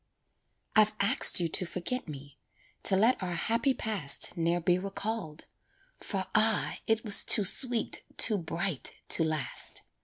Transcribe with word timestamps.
I've 0.75 0.93
asked 0.99 1.39
you 1.39 1.47
to 1.49 1.63
forget 1.67 2.07
me, 2.09 2.39
To 2.85 2.95
let 2.95 3.21
our 3.21 3.35
happy 3.35 3.75
past 3.75 4.35
Ne'er 4.35 4.59
be 4.59 4.79
recalled; 4.79 5.45
for 5.99 6.25
ah! 6.33 6.75
it 6.87 7.05
was 7.05 7.23
Too 7.23 7.45
sweet, 7.45 8.03
too 8.17 8.39
bright! 8.39 8.93
to 9.09 9.23
last. 9.23 9.83